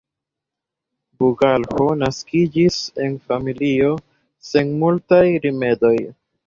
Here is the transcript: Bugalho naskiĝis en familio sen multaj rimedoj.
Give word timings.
Bugalho 1.23 1.89
naskiĝis 2.05 2.81
en 3.05 3.19
familio 3.29 3.93
sen 4.51 4.75
multaj 4.83 5.25
rimedoj. 5.47 5.97